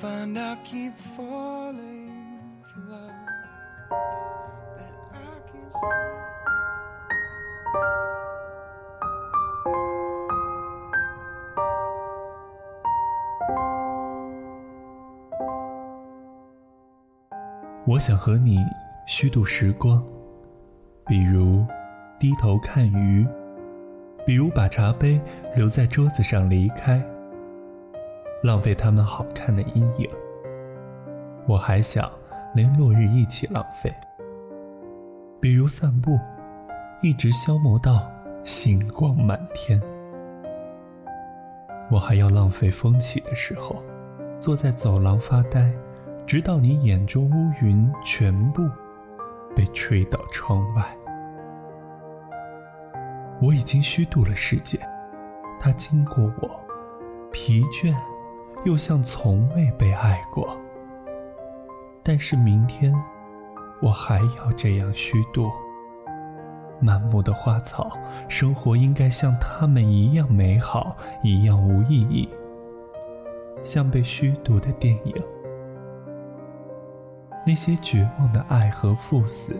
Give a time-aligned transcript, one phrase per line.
[0.00, 2.12] find I keep falling
[2.72, 3.10] for love.
[4.76, 5.18] But I
[5.50, 5.78] can't see.
[17.84, 18.64] 我想和你
[19.06, 20.04] 虚度时光，
[21.06, 21.66] 比如
[22.20, 23.26] 低头看鱼，
[24.24, 25.20] 比如把茶杯
[25.56, 27.02] 留在桌子上离开，
[28.42, 30.08] 浪费他们好看的阴影。
[31.46, 32.10] 我还想
[32.54, 33.92] 连落日一起浪费，
[35.40, 36.18] 比如散步，
[37.02, 38.10] 一直消磨到
[38.44, 39.80] 星光满天。
[41.90, 43.82] 我还要浪费风起的时候，
[44.38, 45.72] 坐在走廊发呆。
[46.26, 48.62] 直到你眼中乌云全部
[49.56, 50.84] 被吹到窗外，
[53.40, 54.78] 我已经虚度了世界，
[55.58, 56.60] 它经过我，
[57.32, 57.96] 疲倦，
[58.64, 60.56] 又像从未被爱过。
[62.02, 62.94] 但是明天，
[63.80, 65.50] 我还要这样虚度。
[66.80, 67.90] 满目的花草，
[68.28, 72.28] 生活应该像他们一样美好，一样无意义，
[73.64, 75.14] 像被虚度的电影。
[77.44, 79.56] 那些绝望的爱和赴死，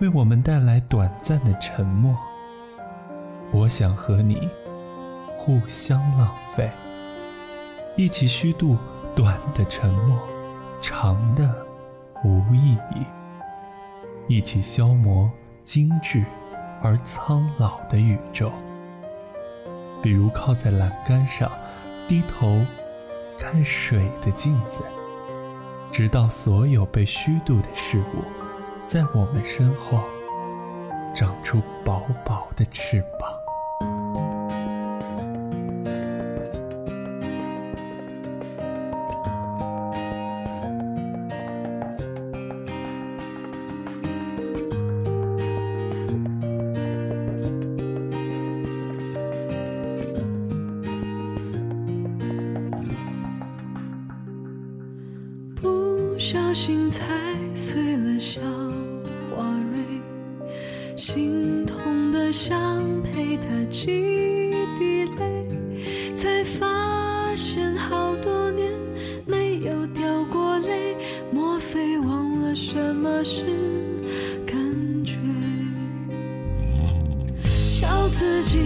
[0.00, 2.16] 为我们带来短暂的沉默。
[3.50, 4.48] 我想和你
[5.36, 6.70] 互相浪费，
[7.94, 8.78] 一起虚度
[9.14, 10.18] 短的沉默，
[10.80, 11.66] 长的
[12.24, 13.06] 无意义，
[14.26, 15.30] 一起消磨
[15.62, 16.24] 精致
[16.80, 18.50] 而苍老的宇宙。
[20.02, 21.50] 比如靠在栏杆上，
[22.08, 22.64] 低头
[23.38, 24.80] 看水的镜子。
[25.92, 28.24] 直到所有被虚度的事物，
[28.86, 30.00] 在我们身后
[31.14, 33.41] 长出薄薄的翅膀。
[56.54, 57.06] 心踩
[57.54, 58.40] 碎了小
[59.34, 59.42] 花
[59.72, 60.00] 蕊，
[60.96, 63.86] 心痛的想陪他几
[64.78, 65.46] 滴泪，
[66.14, 68.70] 才发现好多年
[69.24, 70.94] 没有掉过泪，
[71.32, 73.44] 莫非忘了什么是
[74.46, 74.54] 感
[75.04, 75.14] 觉？
[77.46, 78.58] 笑自己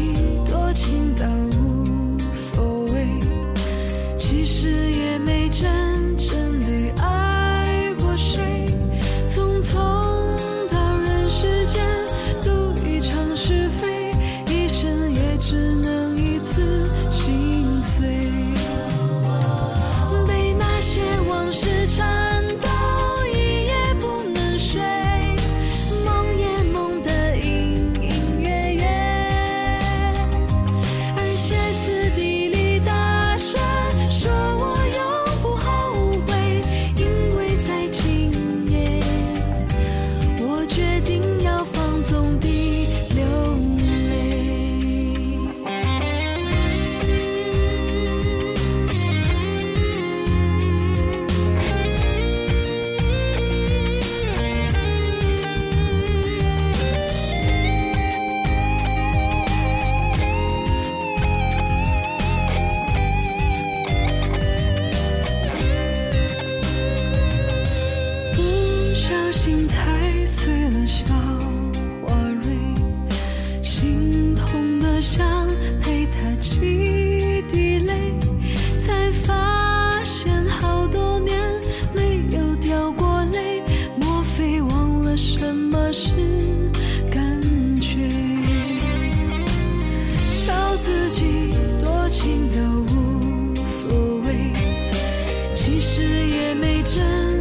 [95.97, 97.35] 事也没真